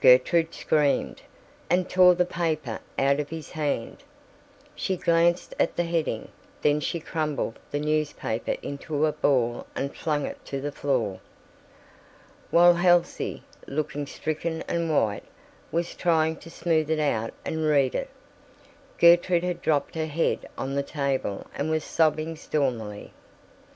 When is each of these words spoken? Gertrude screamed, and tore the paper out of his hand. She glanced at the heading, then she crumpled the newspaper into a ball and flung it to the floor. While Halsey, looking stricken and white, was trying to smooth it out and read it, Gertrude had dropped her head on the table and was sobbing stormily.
Gertrude 0.00 0.52
screamed, 0.54 1.22
and 1.70 1.88
tore 1.88 2.16
the 2.16 2.24
paper 2.24 2.80
out 2.98 3.20
of 3.20 3.28
his 3.28 3.52
hand. 3.52 4.02
She 4.74 4.96
glanced 4.96 5.54
at 5.60 5.76
the 5.76 5.84
heading, 5.84 6.32
then 6.62 6.80
she 6.80 6.98
crumpled 6.98 7.60
the 7.70 7.78
newspaper 7.78 8.56
into 8.60 9.06
a 9.06 9.12
ball 9.12 9.68
and 9.76 9.94
flung 9.94 10.26
it 10.26 10.44
to 10.46 10.60
the 10.60 10.72
floor. 10.72 11.20
While 12.50 12.74
Halsey, 12.74 13.44
looking 13.68 14.04
stricken 14.08 14.64
and 14.66 14.92
white, 14.92 15.22
was 15.70 15.94
trying 15.94 16.38
to 16.38 16.50
smooth 16.50 16.90
it 16.90 16.98
out 16.98 17.32
and 17.44 17.64
read 17.68 17.94
it, 17.94 18.10
Gertrude 18.98 19.44
had 19.44 19.62
dropped 19.62 19.94
her 19.94 20.06
head 20.06 20.48
on 20.58 20.74
the 20.74 20.82
table 20.82 21.46
and 21.54 21.70
was 21.70 21.84
sobbing 21.84 22.34
stormily. 22.34 23.12